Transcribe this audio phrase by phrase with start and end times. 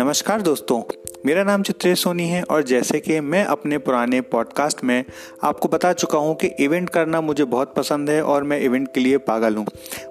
[0.00, 0.82] नमस्कार दोस्तों,
[1.26, 5.04] मेरा नाम चित्रेश सोनी है और जैसे कि मैं अपने पुराने पॉडकास्ट में
[5.42, 9.00] आपको बता चुका हूँ कि इवेंट करना मुझे बहुत पसंद है और मैं इवेंट के
[9.00, 9.66] लिए पागल हूँ।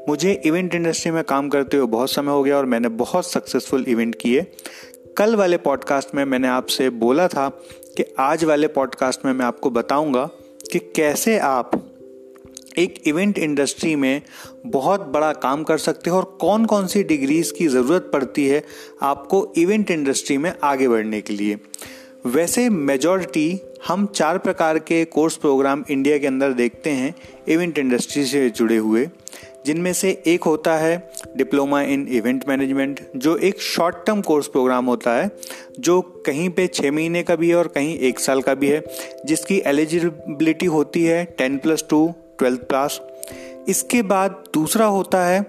[0.09, 3.86] मुझे इवेंट इंडस्ट्री में काम करते हुए बहुत समय हो गया और मैंने बहुत सक्सेसफुल
[3.88, 4.47] इवेंट किए।
[5.18, 7.50] कल वाले पॉडकास्ट में मैंने आपसे बोला था
[7.97, 10.29] कि आज वाले पॉडकास्ट में मैं आपको बताऊँगा
[10.72, 11.90] कि कैसे आप
[12.78, 14.21] एक इवेंट इंडस्ट्री में
[14.65, 18.63] बहुत बड़ा काम कर सकते हो और कौन कौन सी डिग्रीज की ज़रूरत पड़ती है
[19.02, 21.58] आपको इवेंट इंडस्ट्री में आगे बढ़ने के लिए।
[22.26, 27.13] वैसे मेजॉरिटी हम चार प्रकार के कोर्स प्रोग्राम इंडिया के अंदर देखते हैं
[27.48, 29.08] इवेंट इंडस्ट्री से जुड़े हुए,
[29.66, 34.85] जिनमें से एक होता है डिप्लोमा इन इवेंट मैनेजमेंट जो एक शॉर्ट टर्म कोर्स प्रोग्राम
[34.85, 35.30] होता है,
[35.80, 38.84] जो कहीं पे छः महीने का भी है और कहीं एक साल का भी है,
[39.26, 43.02] जिसकी एलिजिबिलिटी होती है ten plus two twelfth class
[43.70, 45.41] इसके बाद दूसरा होता है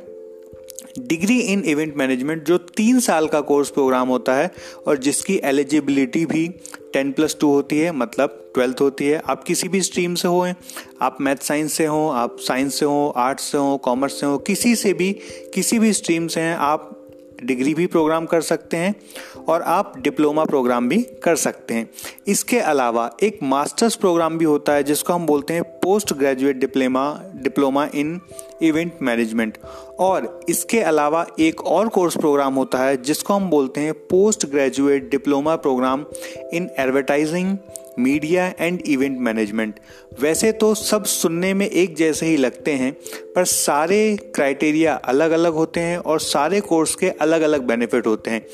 [0.98, 4.50] डिग्री इन इवेंट मैनेजमेंट, जो तीन साल का कोर्स प्रोग्राम होता है
[4.86, 6.46] और जिसकी एलिजिबिलिटी भी
[6.92, 10.46] टेन प्लस टू होती है मतलब ट्वेल्थ होती है। आप किसी भी स्ट्रीम से हो,
[11.02, 14.38] आप मैथ साइंस से हो, आप साइंस से हो, आर्ट्स से हो, कॉमर्स से हो,
[14.38, 15.12] किसी से भी,
[15.54, 16.93] किसी भी स्ट्रीम से हैं, आप
[17.46, 18.94] डिग्री भी प्रोग्राम कर सकते हैं
[19.48, 21.90] और आप डिप्लोमा प्रोग्राम भी कर सकते हैं।
[22.26, 27.20] इसके अलावा एक मास्टर्स प्रोग्राम भी होता है, जिसको हम बोलते हैं post graduate diploma
[27.36, 28.20] diploma in
[28.62, 29.58] event management.
[29.98, 35.10] और इसके अलावा एक और कोर्स प्रोग्राम होता है, जिसको हम बोलते हैं post graduate
[35.10, 36.04] diploma programme
[36.52, 37.56] in advertising.
[37.98, 39.78] Media and event management.
[40.20, 42.92] वैसे तो सब सुनने में एक जैसे ही लगते हैं,
[43.34, 48.30] पर सारे क्राइटेरिया अलग अलग होते हैं और सारे कोर्स के अलग अलग बेनिफिट होते
[48.30, 48.44] हैं।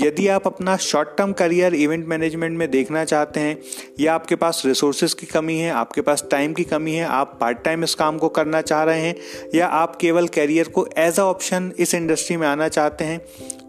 [0.00, 3.58] यदि आप अपना short term career event management में देखना चाहते हैं,
[4.00, 7.62] या आपके पास रिसोर्सेज की कमी है, आपके पास टाइम की कमी है, आप पार्ट
[7.64, 9.14] टाइम इस काम को करना चाह रहे हैं,
[9.54, 13.20] या आप केवल करियर को एज अ ऑप्शन इस इंडस्ट्री में आना चाहते हैं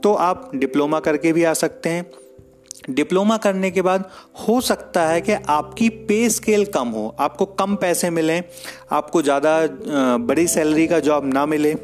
[0.01, 2.05] तो आप डिप्लोमा करके भी आ सकते हैं।
[2.89, 7.75] डिप्लोमा करने के बाद हो सकता है कि आपकी पे स्केल कम हो, आपको कम
[7.75, 8.43] पैसे मिलें,
[8.91, 9.59] आपको ज़्यादा
[10.19, 11.75] बड़ी सैलरी का जॉब ना मिले।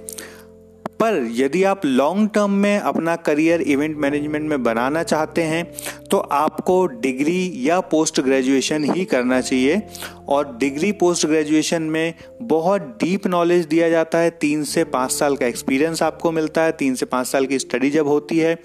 [0.99, 5.63] पर यदि आप लॉन्ग टर्म में अपना करियर इवेंट मैनेजमेंट में बनाना चाहते हैं
[6.11, 9.81] तो आपको डिग्री या पोस्ट ग्रेजुएशन ही करना चाहिए।
[10.27, 15.35] और डिग्री पोस्ट ग्रेजुएशन में बहुत डीप नॉलेज दिया जाता है। तीन से पाँच साल
[15.35, 18.57] का एक्सपीरियंस आपको मिलता है। तीन से पाँच साल की स्टडी जब होती है,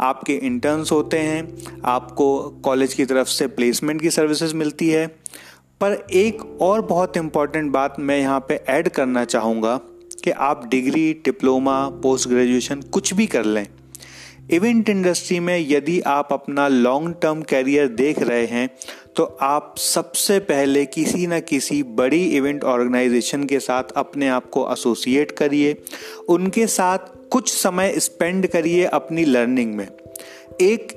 [0.00, 1.48] आपके इंटर्न्स होते हैं,
[1.84, 5.06] आपको कॉलेज की तरफ़ से प्लेसमेंट की सर्विसेज़ मिलती है।
[5.80, 9.80] पर एक और बहुत इंपॉर्टेंट बात मैं यहाँ पे ऐड करना चाहूँगा।
[10.24, 13.66] कि आप डिग्री, डिप्लोमा, पोस्ट ग्रेजुएशन कुछ भी कर लें।
[14.50, 18.68] इवेंट इंडस्ट्री में यदि आप अपना लॉन्ग टर्म कैरियर देख रहे हैं
[19.16, 24.66] तो आप सबसे पहले किसी न किसी बड़ी इवेंट ऑर्गेनाइजेशन के साथ अपने आप को
[24.72, 25.76] एसोसिएट करिए।
[26.28, 26.98] उनके साथ
[27.30, 29.86] कुछ समय स्पेंड करिए अपनी लर्निंग में।
[30.60, 30.92] एक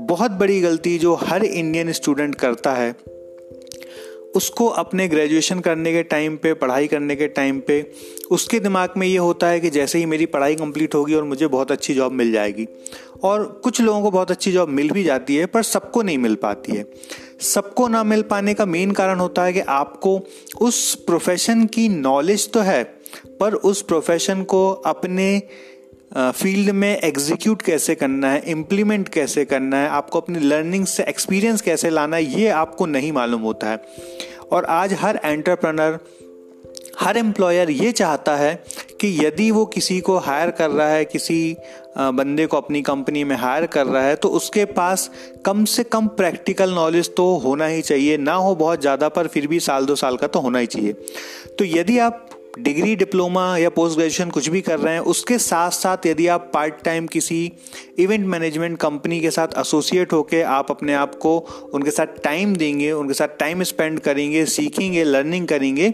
[0.00, 2.94] बहुत बड़ी गलती जो हर इंडियन स्टूडेंट करता है
[4.34, 7.92] उसको अपने ग्रेजुएशन करने के टाइम पे, पढ़ाई करने के टाइम पे,
[8.30, 11.46] उसके दिमाग में ये होता है कि जैसे ही मेरी पढ़ाई कंप्लीट होगी और मुझे
[11.46, 12.66] बहुत अच्छी जॉब मिल जाएगी।
[13.22, 16.34] और कुछ लोगों को बहुत अच्छी जॉब मिल भी जाती है, पर सबको नहीं मिल
[16.34, 16.86] पाती है।
[17.40, 20.20] सबको ना मिल पाने का मेन कारण होता है कि आपको
[20.60, 22.82] उस प्रोफेशन की नॉलेज तो है,
[23.40, 25.42] पर उस प्रोफेशन को अपने
[26.12, 31.60] फ़ील्ड में एग्जीक्यूट कैसे करना है इम्प्लीमेंट कैसे करना है, आपको अपनी लर्निंग से एक्सपीरियंस
[31.62, 33.82] कैसे लाना है, ये आपको नहीं मालूम होता है।
[34.52, 35.98] और आज हर एंटरप्रेनर
[37.00, 38.54] हर एम्प्लॉयर ये चाहता है
[39.00, 41.56] कि यदि वो किसी को हायर कर रहा है, किसी
[41.98, 45.10] बंदे को अपनी कंपनी में हायर कर रहा है तो उसके पास
[45.46, 49.46] कम से कम प्रैक्टिकल नॉलेज तो होना ही चाहिए। ना हो बहुत ज़्यादा, पर फिर
[49.46, 50.92] भी साल दो साल का तो होना ही चाहिए।
[51.58, 55.70] तो यदि आप डिग्री, डिप्लोमा या पोस्ट ग्रेजुएशन कुछ भी कर रहे हैं, उसके साथ
[55.70, 57.52] साथ यदि आप पार्ट टाइम किसी
[57.98, 61.36] इवेंट मैनेजमेंट कंपनी के साथ एसोसिएट होकर आप अपने आप को
[61.74, 65.90] उनके साथ टाइम देंगे, उनके साथ टाइम स्पेंड करेंगे, सीखेंगे लर्निंग करेंगे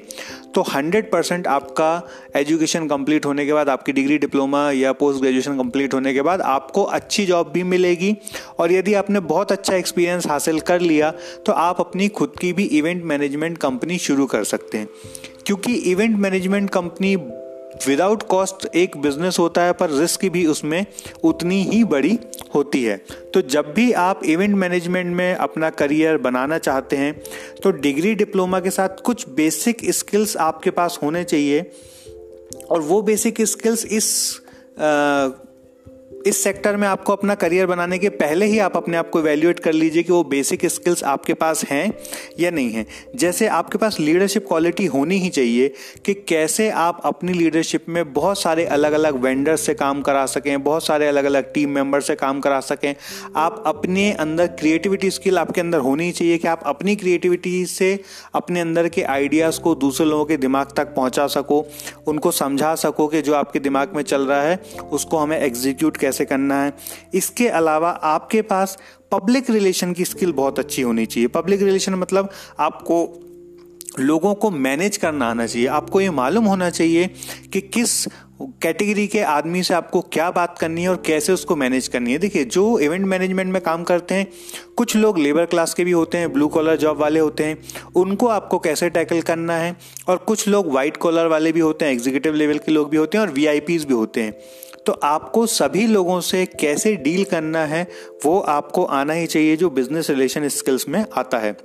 [0.54, 1.90] तो 100 परसेंट आपका
[2.36, 6.40] एजुकेशन कंप्लीट होने के बाद, आपकी डिग्री, डिप्लोमा या पोस्ट ग्रेजुएशन कंप्लीट होने के बाद
[6.40, 8.14] आपको अच्छी जॉब भी मिलेगी।
[8.58, 11.10] और यदि आपने बहुत अच्छा एक्सपीरियंस हासिल कर लिया
[11.46, 14.88] तो आप अपनी खुद की भी इवेंट मैनेजमेंट कंपनी शुरू कर सकते हैं।
[15.46, 17.16] क्योंकि event management company
[17.86, 20.84] without cost एक बिज़नेस होता है, पर रिस्क भी उसमें
[21.24, 22.18] उतनी ही बड़ी
[22.54, 22.96] होती है।
[23.34, 27.12] तो जब भी आप इवेंट मैनेजमेंट में अपना करियर बनाना चाहते हैं
[27.62, 31.70] तो डिग्री डिप्लोमा के साथ कुछ बेसिक स्किल्स आपके पास होने चाहिए।
[32.70, 34.06] और वो बेसिक स्किल्स इस
[36.26, 39.58] इस सेक्टर में आपको अपना करियर बनाने के पहले ही आप अपने आप को वैल्यूएट
[39.60, 41.92] कर लीजिए कि वो बेसिक स्किल्स आपके पास हैं
[42.40, 42.86] या नहीं हैं।
[43.16, 45.68] जैसे आपके पास लीडरशिप क्वालिटी होनी ही चाहिए
[46.04, 50.62] कि कैसे आप अपनी लीडरशिप में बहुत सारे अलग अलग वेंडर्स से काम करा सकें,
[50.62, 52.94] बहुत सारे अलग अलग टीम मेंबर से काम करा सकें।
[53.36, 58.00] आप अपने अंदर क्रिएटिविटी स्किल आपके अंदर होनी ही चाहिए कि आप अपनी क्रिएटिविटी से
[58.34, 61.64] अपने अंदर के आइडियाज़ को दूसरे लोगों के दिमाग तक पहुँचा सको,
[62.06, 64.60] उनको समझा सको कि जो आपके दिमाग में चल रहा है,
[64.92, 66.72] उसको हमें एग्जीक्यूट कैसे करना है।
[67.14, 68.78] इसके अलावा आपके पास
[69.12, 72.30] पब्लिक रिलेशन की स्किल बहुत अच्छी होनी चाहिए। पब्लिक रिलेशन मतलब
[72.60, 73.20] आपको
[74.00, 77.10] लोगों को मैनेज करना आना चाहिए। आपको ये मालूम होना चाहिए
[77.52, 78.08] कि किस
[78.42, 82.18] कैटेगरी के आदमी से आपको क्या बात करनी है और कैसे उसको मैनेज करनी है।
[82.18, 84.26] देखिए, जो इवेंट मैनेजमेंट में काम करते हैं,
[84.76, 87.58] कुछ लोग लेबर क्लास के भी होते हैं ब्लू कॉलर जॉब वाले होते हैं,
[87.96, 89.76] उनको आपको कैसे टैकल करना है?
[90.08, 93.18] और कुछ लोग वाइट कॉलर वाले भी होते हैं एग्जीक्यूटिव लेवल के लोग भी होते
[93.18, 94.32] हैं और वी भी होते हैं।
[94.86, 97.86] तो आपको सभी लोगों से कैसे डील करना है,
[98.24, 101.56] वो आपको आना ही चाहिए जो बिज़नेस रिलेशन स्किल्स में आता है।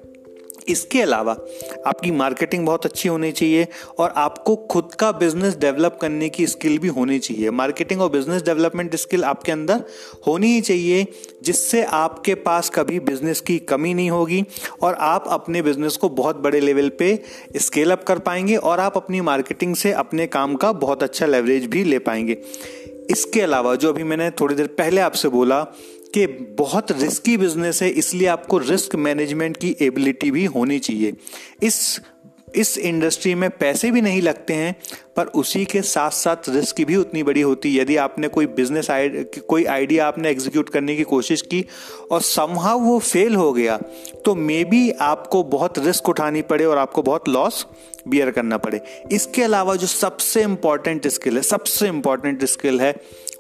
[0.68, 1.32] इसके अलावा,
[1.88, 3.68] आपकी मार्केटिंग बहुत अच्छी होनी चाहिए
[3.98, 8.42] और आपको खुद का बिज़नेस डेवलप करने की स्किल भी होनी चाहिए। मार्केटिंग और बिज़नेस
[8.42, 9.84] डेवलपमेंट स्किल आपके अंदर
[10.28, 11.08] होनी ही चाहिए,
[11.44, 14.44] जिससे आपके पास कभी बिज़नेस की कमी नहीं होगी
[14.82, 17.24] और आप अपने बिज़नेस को बहुत बड़े लेवल पे
[17.58, 21.66] स्केल अप कर पाएँगे और आप अपनी मार्केटिंग से अपने काम का बहुत अच्छा लेवरेज
[21.66, 22.38] भी ले पाएँगे।
[23.10, 25.64] इसके अलावा जो अभी मैंने थोड़ी देर पहले आपसे बोला
[26.14, 26.26] कि
[26.60, 31.14] बहुत रिस्की बिज़नेस है, इसलिए आपको रिस्क मैनेजमेंट की एबिलिटी भी होनी चाहिए।
[31.64, 32.00] इस
[32.56, 34.76] इस इंडस्ट्री में पैसे भी नहीं लगते हैं,
[35.16, 39.10] पर उसी के साथ साथ रिस्क भी उतनी बड़ी होती यदि आपने कोई बिज़नेस आई
[39.48, 41.66] कोई आइडिया आपने एग्जीक्यूट करने की कोशिश की
[42.12, 43.78] और समहाउ वो फेल हो गया
[44.26, 47.66] तो मे बी आपको बहुत रिस्क उठानी पड़े और आपको बहुत लॉस
[48.08, 48.82] बियर करना पड़े।
[49.12, 52.96] इसके अलावा जो सबसे इंपॉर्टेंट स्किल है, सबसे इंपॉर्टेंट स्किल है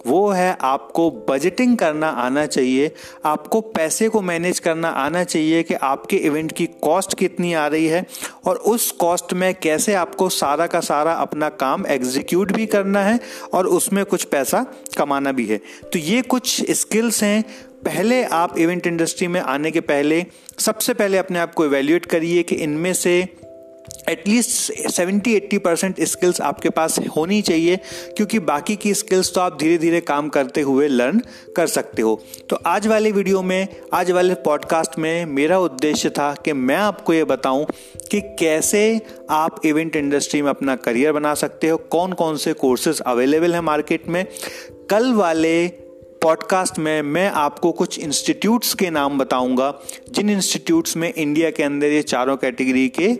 [0.08, 2.92] वो है आपको बजटिंग करना आना चाहिए,
[3.26, 7.88] आपको पैसे को मैनेज करना आना चाहिए कि आपके इवेंट की कॉस्ट कितनी आ रही
[7.88, 8.06] है
[8.46, 13.20] और उस कॉस्ट में कैसे आपको सारा का सारा अपना काम एग्जीक्यूट भी करना है
[13.54, 14.66] और उसमें कुछ पैसा
[14.98, 15.58] कमाना भी है।
[15.94, 17.44] तो ये कुछ स्किल्स हैं।
[17.86, 20.26] पहले आप इवेंट इंडस्ट्री में आने के पहले,
[20.60, 23.22] सबसे पहले अपने आप को इवेल्यूएट करिए कि इनमें से
[24.10, 27.76] at least seventy eighty percent skills आपके पास होनी चाहिए,
[28.18, 31.22] क्योंकि बाकी की स्किल्स तो आप धीरे धीरे काम करते हुए लर्न
[31.56, 36.34] कर सकते हो। तो आज वाले वीडियो में, आज वाले पॉडकास्ट में मेरा उद्देश्य था
[36.46, 37.66] कि मैं आपको ये बताऊँ
[38.12, 43.00] कि कैसे आप इवेंट इंडस्ट्री में अपना करियर बना सकते हो कौन कौन से कोर्सेज
[43.00, 44.26] अवेलेबल हैं मार्केट में।
[44.90, 45.68] कल वाले
[46.22, 49.74] पॉडकास्ट में मैं आपको कुछ इंस्टीट्यूट्स के नाम बताऊँगा।
[50.12, 53.14] जिन इंस्टीट्यूट्स में इंडिया के अंदर ये चारों कैटेगरी के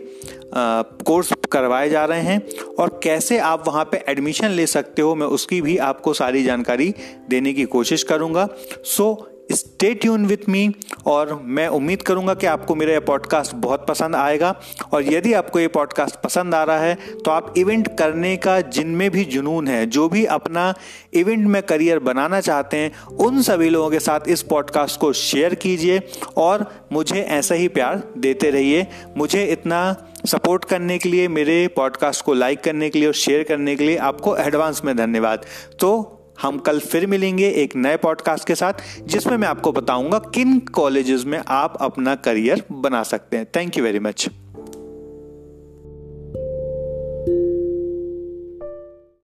[1.04, 2.40] कोर्स करवाए जा रहे हैं
[2.78, 6.94] और कैसे आप वहाँ पे एडमिशन ले सकते हो, मैं उसकी भी आपको सारी जानकारी
[7.30, 8.48] देने की कोशिश करूँगा।
[8.84, 10.68] So stay tune with me
[11.06, 14.54] और मैं उम्मीद करूँगा कि आपको मेरा यह पॉडकास्ट बहुत पसंद आएगा।
[14.92, 19.10] और यदि आपको ये पॉडकास्ट पसंद आ रहा है तो आप इवेंट करने का जिनमें
[19.10, 20.74] भी जुनून है, जो भी अपना
[21.14, 25.54] इवेंट में करियर बनाना चाहते हैं, उन सभी लोगों के साथ इस पॉडकास्ट को शेयर
[25.54, 26.00] कीजिए
[26.36, 28.86] और मुझे ऐसा ही प्यार देते रहिए।
[29.16, 33.42] मुझे इतना सपोर्ट करने के लिए, मेरे पॉडकास्ट को लाइक करने के लिए और शेयर
[33.42, 35.46] करने के लिए आपको एडवांस में धन्यवाद।
[35.80, 38.72] तो हम कल फिर मिलेंगे एक नए पॉडकास्ट के साथ,
[39.02, 43.84] जिसमें मैं आपको बताऊँगा किन कॉलेजेस में आप अपना करियर बना सकते हैं। Thank you
[43.84, 44.28] very much